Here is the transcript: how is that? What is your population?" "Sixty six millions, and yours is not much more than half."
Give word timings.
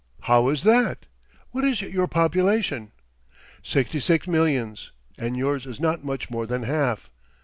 how 0.21 0.49
is 0.49 0.63
that? 0.63 1.05
What 1.51 1.63
is 1.63 1.83
your 1.83 2.07
population?" 2.07 2.91
"Sixty 3.61 3.99
six 3.99 4.25
millions, 4.25 4.91
and 5.15 5.37
yours 5.37 5.67
is 5.67 5.79
not 5.79 6.03
much 6.03 6.27
more 6.31 6.47
than 6.47 6.63
half." 6.63 7.11